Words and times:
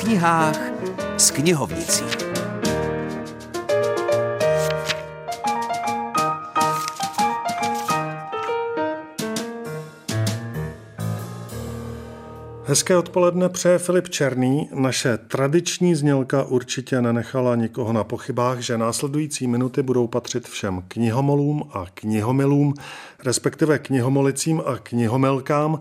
knihách 0.00 0.58
s 1.16 1.30
knihovnicí. 1.30 2.04
Hezké 12.64 12.96
odpoledne 12.96 13.48
přeje 13.48 13.78
Filip 13.78 14.08
Černý. 14.08 14.68
Naše 14.74 15.18
tradiční 15.18 15.94
znělka 15.94 16.44
určitě 16.44 17.02
nenechala 17.02 17.56
nikoho 17.56 17.92
na 17.92 18.04
pochybách, 18.04 18.58
že 18.58 18.78
následující 18.78 19.46
minuty 19.46 19.82
budou 19.82 20.06
patřit 20.06 20.48
všem 20.48 20.82
knihomolům 20.88 21.62
a 21.72 21.86
knihomilům, 21.94 22.74
respektive 23.24 23.78
knihomolicím 23.78 24.62
a 24.66 24.76
knihomilkám. 24.82 25.80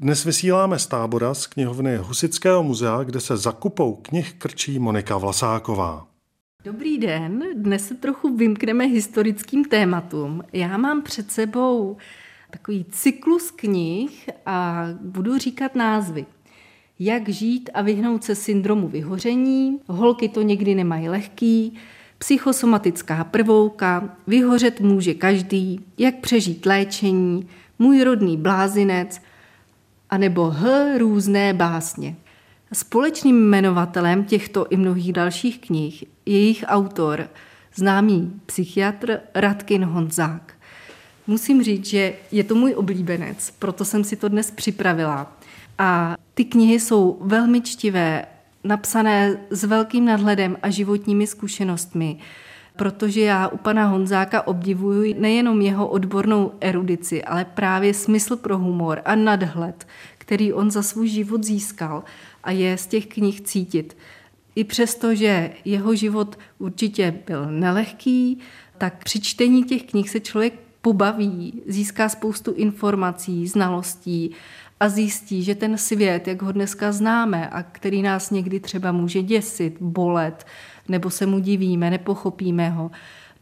Dnes 0.00 0.24
vysíláme 0.24 0.78
z 0.78 0.86
tábora 0.86 1.34
z 1.34 1.46
knihovny 1.46 1.96
Husického 1.96 2.62
muzea, 2.62 3.02
kde 3.04 3.20
se 3.20 3.36
zakupou 3.36 3.94
knih 3.94 4.34
krčí 4.38 4.78
Monika 4.78 5.18
Vlasáková. 5.18 6.06
Dobrý 6.64 6.98
den, 6.98 7.44
dnes 7.54 7.88
se 7.88 7.94
trochu 7.94 8.36
vymkneme 8.36 8.84
historickým 8.84 9.64
tématům. 9.64 10.42
Já 10.52 10.76
mám 10.76 11.02
před 11.02 11.30
sebou 11.30 11.96
takový 12.50 12.86
cyklus 12.90 13.50
knih 13.50 14.30
a 14.46 14.84
budu 15.00 15.38
říkat 15.38 15.74
názvy. 15.74 16.26
Jak 16.98 17.28
žít 17.28 17.70
a 17.74 17.82
vyhnout 17.82 18.24
se 18.24 18.34
syndromu 18.34 18.88
vyhoření, 18.88 19.80
holky 19.86 20.28
to 20.28 20.42
někdy 20.42 20.74
nemají 20.74 21.08
lehký, 21.08 21.78
psychosomatická 22.18 23.24
prvouka, 23.24 24.16
vyhořet 24.26 24.80
může 24.80 25.14
každý, 25.14 25.80
jak 25.98 26.14
přežít 26.20 26.66
léčení, 26.66 27.48
můj 27.78 28.02
rodný 28.02 28.36
blázinec, 28.36 29.20
anebo 30.12 30.50
H 30.50 30.98
různé 30.98 31.54
básně. 31.54 32.16
Společným 32.72 33.36
jmenovatelem 33.36 34.24
těchto 34.24 34.66
i 34.70 34.76
mnohých 34.76 35.12
dalších 35.12 35.60
knih 35.60 36.02
je 36.02 36.38
jejich 36.38 36.64
autor, 36.68 37.28
známý 37.74 38.40
psychiatr 38.46 39.20
Radkin 39.34 39.84
Honzák. 39.84 40.54
Musím 41.26 41.62
říct, 41.62 41.86
že 41.86 42.14
je 42.32 42.44
to 42.44 42.54
můj 42.54 42.74
oblíbenec, 42.76 43.54
proto 43.58 43.84
jsem 43.84 44.04
si 44.04 44.16
to 44.16 44.28
dnes 44.28 44.50
připravila. 44.50 45.36
A 45.78 46.16
ty 46.34 46.44
knihy 46.44 46.80
jsou 46.80 47.18
velmi 47.20 47.60
čtivé, 47.60 48.24
napsané 48.64 49.36
s 49.50 49.64
velkým 49.64 50.04
nadhledem 50.04 50.56
a 50.62 50.70
životními 50.70 51.26
zkušenostmi, 51.26 52.18
protože 52.76 53.20
já 53.20 53.48
u 53.48 53.56
pana 53.56 53.86
Honzáka 53.86 54.46
obdivuju 54.46 55.14
nejenom 55.18 55.60
jeho 55.60 55.88
odbornou 55.88 56.52
erudici, 56.60 57.24
ale 57.24 57.44
právě 57.44 57.94
smysl 57.94 58.36
pro 58.36 58.58
humor 58.58 59.02
a 59.04 59.14
nadhled, 59.14 59.86
který 60.32 60.52
on 60.52 60.70
za 60.70 60.82
svůj 60.82 61.08
život 61.08 61.44
získal 61.44 62.04
a 62.44 62.50
je 62.50 62.78
z 62.78 62.86
těch 62.86 63.06
knih 63.06 63.40
cítit. 63.40 63.96
I 64.54 64.64
přesto, 64.64 65.14
že 65.14 65.50
jeho 65.64 65.94
život 65.94 66.38
určitě 66.58 67.20
byl 67.26 67.50
nelehký, 67.50 68.38
tak 68.78 69.04
při 69.04 69.20
čtení 69.20 69.64
těch 69.64 69.82
knih 69.82 70.10
se 70.10 70.20
člověk 70.20 70.54
pobaví, 70.82 71.62
získá 71.66 72.08
spoustu 72.08 72.52
informací, 72.52 73.46
znalostí 73.46 74.30
a 74.80 74.88
zjistí, 74.88 75.42
že 75.42 75.54
ten 75.54 75.78
svět, 75.78 76.28
jak 76.28 76.42
ho 76.42 76.52
dneska 76.52 76.92
známe 76.92 77.48
a 77.48 77.62
který 77.62 78.02
nás 78.02 78.30
někdy 78.30 78.60
třeba 78.60 78.92
může 78.92 79.22
děsit, 79.22 79.76
bolet, 79.80 80.46
nebo 80.88 81.10
se 81.10 81.26
mu 81.26 81.38
divíme, 81.38 81.90
nepochopíme 81.90 82.70
ho, 82.70 82.90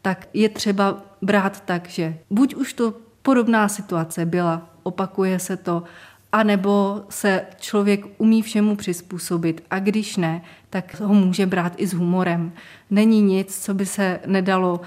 tak 0.01 0.27
je 0.33 0.49
třeba 0.49 1.03
brát 1.21 1.63
tak, 1.65 1.89
že 1.89 2.17
buď 2.29 2.55
už 2.55 2.73
to 2.73 2.93
podobná 3.21 3.69
situace 3.69 4.25
byla, 4.25 4.69
opakuje 4.83 5.39
se 5.39 5.57
to, 5.57 5.83
anebo 6.31 7.03
se 7.09 7.45
člověk 7.59 8.05
umí 8.17 8.41
všemu 8.41 8.75
přizpůsobit 8.75 9.63
a 9.69 9.79
když 9.79 10.17
ne, 10.17 10.41
tak 10.69 10.99
ho 11.01 11.13
může 11.13 11.45
brát 11.45 11.73
i 11.77 11.87
s 11.87 11.93
humorem. 11.93 12.51
Není 12.89 13.21
nic, 13.21 13.65
co 13.65 13.73
by 13.73 13.85
se 13.85 14.19
nedalo 14.25 14.81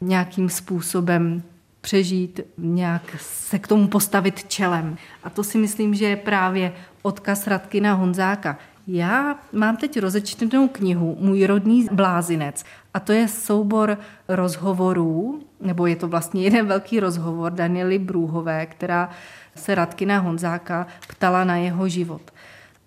nějakým 0.00 0.48
způsobem 0.48 1.42
přežít, 1.80 2.40
nějak 2.58 3.16
se 3.18 3.58
k 3.58 3.66
tomu 3.66 3.88
postavit 3.88 4.44
čelem. 4.48 4.96
A 5.24 5.30
to 5.30 5.44
si 5.44 5.58
myslím, 5.58 5.94
že 5.94 6.04
je 6.04 6.16
právě 6.16 6.72
odkaz 7.02 7.46
Radkina 7.46 7.94
Honzáka. 7.94 8.58
Já 8.86 9.38
mám 9.52 9.76
teď 9.76 10.00
rozečtenou 10.00 10.68
knihu 10.68 11.16
Můj 11.20 11.46
rodný 11.46 11.86
blázinec 11.92 12.64
a 12.98 13.00
to 13.00 13.12
je 13.12 13.28
soubor 13.28 13.98
rozhovorů, 14.28 15.42
nebo 15.60 15.86
je 15.86 15.96
to 15.96 16.08
vlastně 16.08 16.42
jeden 16.42 16.66
velký 16.66 17.00
rozhovor 17.00 17.52
Daniely 17.52 17.98
Brůhové, 17.98 18.66
která 18.66 19.10
se 19.54 19.74
Radkina 19.74 20.18
Honzáka 20.18 20.86
ptala 21.08 21.44
na 21.44 21.56
jeho 21.56 21.88
život. 21.88 22.22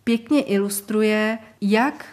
Pěkně 0.04 0.42
ilustruje, 0.42 1.38
jak 1.62 2.06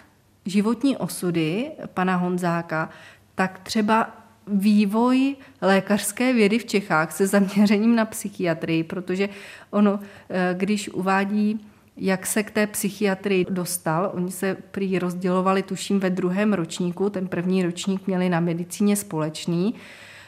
životní 0.46 0.96
osudy 0.96 1.70
pana 1.94 2.16
Honzáka, 2.16 2.88
tak 3.34 3.58
třeba 3.58 4.10
vývoj 4.46 5.36
lékařské 5.62 6.32
vědy 6.32 6.58
v 6.58 6.64
Čechách 6.64 7.12
se 7.12 7.26
zaměřením 7.26 7.96
na 7.96 8.04
psychiatrii, 8.04 8.84
protože 8.84 9.28
ono, 9.70 10.00
eh, 10.30 10.54
když 10.58 10.88
uvádí, 10.88 11.66
jak 11.98 12.26
se 12.26 12.42
k 12.42 12.50
té 12.50 12.66
psychiatrii 12.66 13.46
dostal, 13.50 14.10
oni 14.14 14.30
se 14.30 14.56
prý 14.70 14.98
rozdělovali, 14.98 15.62
tuším, 15.62 16.00
ve 16.00 16.10
druhém 16.10 16.52
ročníku, 16.52 17.10
ten 17.10 17.28
první 17.28 17.62
ročník 17.62 18.06
měli 18.06 18.28
na 18.28 18.40
medicíně 18.40 18.96
společný, 18.96 19.74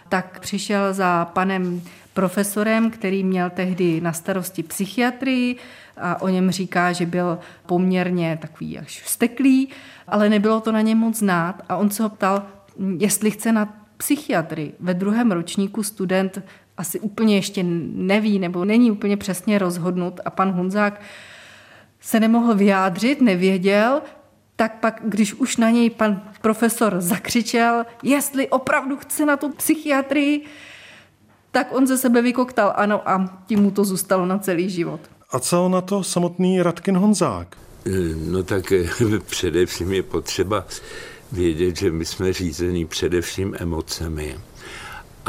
tak 0.09 0.41
přišel 0.41 0.95
za 0.95 1.25
panem 1.25 1.83
profesorem, 2.15 2.91
který 2.91 3.25
měl 3.25 3.51
tehdy 3.51 4.01
na 4.01 4.13
starosti 4.13 4.63
psychiatrii 4.63 5.57
a 5.97 6.23
o 6.23 6.29
něm 6.29 6.51
říká, 6.51 6.93
že 6.93 7.07
byl 7.07 7.39
poměrně 7.67 8.39
takový 8.43 8.79
až 8.79 9.03
vsteklý, 9.03 9.69
ale 10.07 10.29
nebylo 10.29 10.61
to 10.61 10.73
na 10.73 10.81
něm 10.81 10.99
moc 10.99 11.17
znát. 11.17 11.63
A 11.69 11.77
on 11.77 11.91
se 11.91 12.03
ho 12.03 12.09
ptal, 12.09 12.43
jestli 12.99 13.31
chce 13.31 13.53
na 13.53 13.75
psychiatrii. 13.97 14.75
Ve 14.81 14.95
druhém 14.95 15.33
ročníku 15.33 15.83
student 15.83 16.43
asi 16.77 17.01
úplně 17.01 17.37
ještě 17.37 17.63
neví 17.95 18.39
nebo 18.39 18.65
není 18.65 18.91
úplně 18.91 19.17
přesně 19.17 19.59
rozhodnut 19.59 20.21
a 20.25 20.31
pan 20.31 20.51
Hunzák 20.51 21.01
se 22.01 22.21
nemohl 22.21 22.55
vyjádřit, 22.55 23.21
nevěděl, 23.21 24.03
tak 24.57 24.81
pak, 24.81 25.01
když 25.05 25.35
už 25.35 25.57
na 25.57 25.71
něj 25.71 25.91
pan 25.91 26.23
profesor 26.41 27.01
zakřičel, 27.01 27.85
jestli 28.03 28.49
opravdu 28.49 28.97
chce 28.97 29.27
na 29.27 29.37
tu 29.37 29.53
psychiatrii, 29.53 30.45
tak 31.51 31.77
on 31.77 31.87
ze 31.87 31.99
sebe 31.99 32.23
vykoktal 32.23 32.73
ano 32.77 33.09
a 33.09 33.41
tím 33.47 33.63
mu 33.63 33.71
to 33.71 33.85
zůstalo 33.85 34.27
na 34.27 34.39
celý 34.39 34.71
život. 34.71 35.01
A 35.31 35.39
co 35.39 35.69
na 35.69 35.81
to 35.81 36.05
samotný 36.05 36.63
Radkin 36.63 36.97
Honzák? 36.97 37.57
No 38.27 38.43
tak 38.43 38.73
především 39.27 39.93
je 39.93 40.03
potřeba 40.03 40.67
vědět, 41.33 41.77
že 41.77 41.91
my 41.91 42.05
jsme 42.05 42.33
řízení 42.33 42.87
především 42.87 43.57
emocemi. 43.59 44.39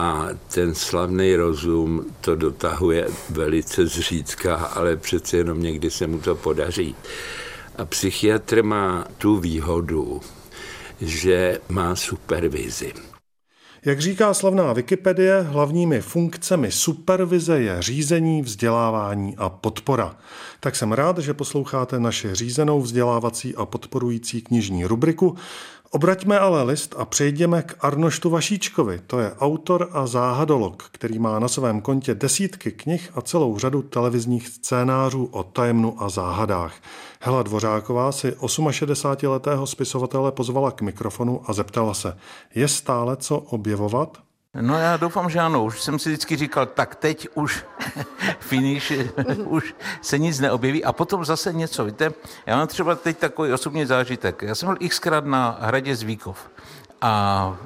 A 0.02 0.30
ten 0.54 0.76
slavný 0.76 1.36
rozum 1.36 2.06
to 2.22 2.36
dotahuje 2.36 3.08
velice 3.30 3.88
zřídka, 3.88 4.56
ale 4.56 4.98
přece 4.98 5.38
jenom 5.38 5.64
někdy 5.64 5.92
se 5.92 6.08
mu 6.08 6.20
to 6.20 6.36
podaří. 6.36 6.96
A 7.78 7.86
psychiatr 7.86 8.64
má 8.64 9.06
tu 9.18 9.38
výhodu, 9.38 10.22
že 11.02 11.60
má 11.70 11.96
supervizi. 11.96 12.94
Jak 13.86 14.00
říká 14.00 14.34
slavná 14.34 14.74
Wikipedie, 14.74 15.42
hlavními 15.42 16.02
funkcemi 16.02 16.72
supervize 16.72 17.62
je 17.62 17.82
řízení, 17.82 18.42
vzdělávání 18.42 19.36
a 19.38 19.50
podpora. 19.50 20.18
Tak 20.60 20.76
jsem 20.76 20.92
rád, 20.92 21.18
že 21.18 21.34
posloucháte 21.34 22.00
naše 22.00 22.36
řízenou 22.36 22.82
vzdělávací 22.82 23.56
a 23.56 23.66
podporující 23.66 24.42
knižní 24.42 24.86
rubriku 24.86 25.36
Obraťme 25.94 26.40
ale 26.40 26.64
list 26.64 26.96
a 26.98 27.06
přejdeme 27.06 27.62
k 27.62 27.76
Arnoštu 27.80 28.30
Vašíčkovi. 28.30 29.02
To 29.08 29.20
je 29.20 29.36
autor 29.36 29.90
a 29.92 30.08
záhadolog, 30.08 30.90
který 30.92 31.20
má 31.20 31.40
na 31.40 31.48
svém 31.48 31.82
kontě 31.82 32.16
desítky 32.16 32.72
knih 32.72 33.12
a 33.16 33.22
celou 33.22 33.58
řadu 33.58 33.82
televizních 33.82 34.48
scénářů 34.48 35.26
o 35.32 35.44
tajemnu 35.44 36.04
a 36.04 36.10
záhadách. 36.10 36.74
Hela 37.22 37.44
Dvořáková 37.44 38.12
si 38.12 38.32
68-letého 38.32 39.68
spisovatele 39.68 40.32
pozvala 40.32 40.72
k 40.72 40.82
mikrofonu 40.82 41.42
a 41.48 41.54
zeptala 41.54 41.94
se, 41.94 42.18
je 42.56 42.68
stále 42.68 43.16
co 43.16 43.38
objevovat? 43.38 44.18
No 44.60 44.78
já 44.80 44.98
doufám, 44.98 45.30
že 45.30 45.40
ano. 45.40 45.64
Už 45.64 45.82
jsem 45.82 46.00
si 46.00 46.10
vždycky 46.10 46.36
říkal, 46.36 46.66
tak 46.66 46.96
teď 46.96 47.28
už 47.34 47.66
finish, 48.40 48.92
už 49.46 49.76
se 50.02 50.18
nic 50.20 50.40
neobjeví 50.40 50.84
a 50.84 50.94
potom 50.94 51.26
zase 51.26 51.54
něco. 51.54 51.86
Víte, 51.86 52.14
já 52.46 52.58
mám 52.58 52.68
třeba 52.68 52.96
teď 52.96 53.18
takový 53.18 53.54
osobní 53.54 53.86
zážitek. 53.86 54.42
Já 54.42 54.56
jsem 54.56 54.68
byl 54.68 54.90
xkrát 54.90 55.26
na 55.26 55.58
hradě 55.62 55.96
Zvíkov 55.96 56.50
a 57.02 57.58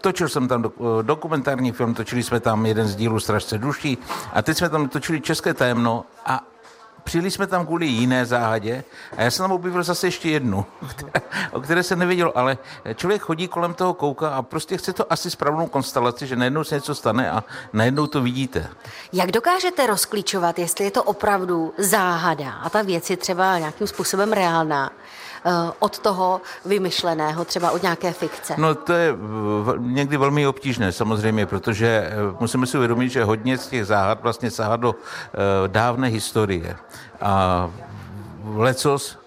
točil 0.00 0.28
jsem 0.28 0.48
tam 0.48 0.72
dokumentární 1.02 1.72
film, 1.72 1.94
točili 1.94 2.22
jsme 2.22 2.40
tam 2.40 2.66
jeden 2.66 2.88
z 2.88 2.96
dílů 2.96 3.20
Stražce 3.20 3.58
duší 3.58 3.98
a 4.32 4.42
teď 4.42 4.56
jsme 4.56 4.68
tam 4.68 4.88
točili 4.88 5.20
České 5.20 5.54
tajemno 5.54 6.04
a 6.26 6.53
Přijeli 7.04 7.30
jsme 7.30 7.46
tam 7.46 7.66
kvůli 7.66 7.86
jiné 7.86 8.26
záhadě 8.26 8.84
a 9.16 9.22
já 9.22 9.30
jsem 9.30 9.44
tam 9.44 9.52
objevil 9.52 9.82
zase 9.82 10.06
ještě 10.06 10.30
jednu, 10.30 10.66
o 11.52 11.60
které 11.60 11.82
se 11.82 11.96
nevěděl, 11.96 12.32
ale 12.34 12.58
člověk 12.94 13.22
chodí 13.22 13.48
kolem 13.48 13.74
toho 13.74 13.94
kouka 13.94 14.28
a 14.28 14.42
prostě 14.42 14.76
chce 14.76 14.92
to 14.92 15.12
asi 15.12 15.30
správnou 15.30 15.66
konstelaci, 15.66 16.26
že 16.26 16.36
najednou 16.36 16.64
se 16.64 16.74
něco 16.74 16.94
stane 16.94 17.30
a 17.30 17.44
najednou 17.72 18.06
to 18.06 18.20
vidíte. 18.22 18.68
Jak 19.12 19.30
dokážete 19.30 19.86
rozklíčovat, 19.86 20.58
jestli 20.58 20.84
je 20.84 20.90
to 20.90 21.02
opravdu 21.02 21.74
záhada 21.78 22.50
a 22.50 22.70
ta 22.70 22.82
věc 22.82 23.10
je 23.10 23.16
třeba 23.16 23.58
nějakým 23.58 23.86
způsobem 23.86 24.32
reálná, 24.32 24.90
od 25.78 25.98
toho 25.98 26.40
vymyšleného, 26.64 27.44
třeba 27.44 27.70
od 27.70 27.82
nějaké 27.82 28.12
fikce? 28.12 28.54
No 28.56 28.74
to 28.74 28.92
je 28.92 29.16
někdy 29.78 30.16
velmi 30.16 30.46
obtížné 30.46 30.92
samozřejmě, 30.92 31.46
protože 31.46 31.86
eh, 31.86 32.12
musíme 32.40 32.66
si 32.66 32.76
uvědomit, 32.76 33.08
že 33.08 33.24
hodně 33.24 33.58
z 33.58 33.66
těch 33.66 33.86
záhad 33.86 34.22
vlastně 34.22 34.50
sahá 34.50 34.76
do 34.76 34.94
eh, 34.94 35.68
dávné 35.68 36.08
historie. 36.08 36.76
A 37.20 37.70
lecos 38.44 39.18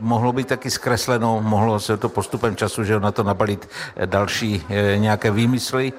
mohlo 0.00 0.32
být 0.32 0.48
taky 0.48 0.70
zkresleno, 0.70 1.40
mohlo 1.42 1.80
se 1.80 1.96
to 1.96 2.08
postupem 2.08 2.56
času, 2.56 2.84
že 2.84 3.00
na 3.00 3.12
to 3.12 3.22
nabalit 3.22 3.68
další 4.06 4.66
nějaké 4.96 5.30
výmysly 5.30 5.92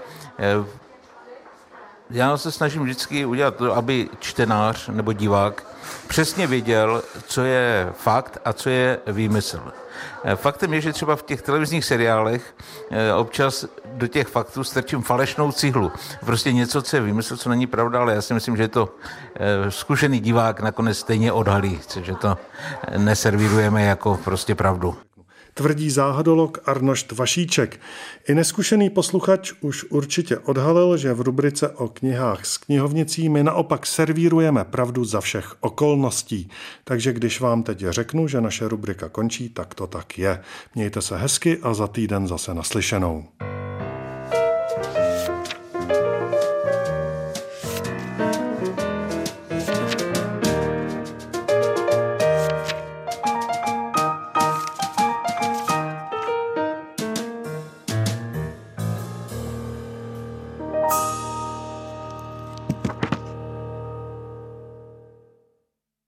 já 2.11 2.37
se 2.37 2.51
snažím 2.51 2.83
vždycky 2.83 3.25
udělat 3.25 3.55
to, 3.55 3.75
aby 3.75 4.09
čtenář 4.19 4.87
nebo 4.87 5.13
divák 5.13 5.63
přesně 6.07 6.47
věděl, 6.47 7.03
co 7.27 7.43
je 7.43 7.89
fakt 7.93 8.37
a 8.45 8.53
co 8.53 8.69
je 8.69 8.99
výmysl. 9.07 9.61
Eh, 10.23 10.35
faktem 10.35 10.73
je, 10.73 10.81
že 10.81 10.93
třeba 10.93 11.15
v 11.15 11.23
těch 11.23 11.41
televizních 11.41 11.85
seriálech 11.85 12.55
eh, 12.91 13.13
občas 13.13 13.65
do 13.85 14.07
těch 14.07 14.27
faktů 14.27 14.63
strčím 14.63 15.01
falešnou 15.01 15.51
cihlu. 15.51 15.91
Prostě 16.25 16.53
něco, 16.53 16.81
co 16.81 16.95
je 16.95 17.01
výmysl, 17.01 17.37
co 17.37 17.49
není 17.49 17.67
pravda, 17.67 17.99
ale 17.99 18.15
já 18.15 18.21
si 18.21 18.33
myslím, 18.33 18.57
že 18.57 18.67
to 18.67 18.95
eh, 19.35 19.71
zkušený 19.71 20.19
divák 20.19 20.61
nakonec 20.61 20.97
stejně 20.97 21.31
odhalí, 21.31 21.79
že 22.01 22.15
to 22.15 22.37
neservírujeme 22.97 23.83
jako 23.83 24.19
prostě 24.23 24.55
pravdu 24.55 24.95
tvrdí 25.53 25.89
záhadolog 25.89 26.59
Arnošt 26.65 27.11
Vašíček. 27.11 27.79
I 28.29 28.35
neskušený 28.35 28.89
posluchač 28.89 29.51
už 29.61 29.83
určitě 29.83 30.37
odhalil, 30.37 30.97
že 30.97 31.13
v 31.13 31.21
rubrice 31.21 31.69
o 31.69 31.87
knihách 31.87 32.45
s 32.45 32.57
knihovnicími 32.57 33.43
naopak 33.43 33.85
servírujeme 33.85 34.63
pravdu 34.63 35.05
za 35.05 35.21
všech 35.21 35.55
okolností. 35.59 36.49
Takže 36.83 37.13
když 37.13 37.41
vám 37.41 37.63
teď 37.63 37.85
řeknu, 37.89 38.27
že 38.27 38.41
naše 38.41 38.67
rubrika 38.67 39.09
končí, 39.09 39.49
tak 39.49 39.75
to 39.75 39.87
tak 39.87 40.19
je. 40.19 40.41
Mějte 40.75 41.01
se 41.01 41.17
hezky 41.17 41.57
a 41.61 41.73
za 41.73 41.87
týden 41.87 42.27
zase 42.27 42.53
naslyšenou. 42.53 43.25